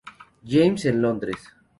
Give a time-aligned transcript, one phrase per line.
[0.43, 1.37] James en Londres.